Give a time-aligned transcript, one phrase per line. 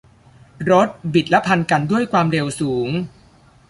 [0.71, 2.89] รถบิดและพันกันด้วยความเร็วสูง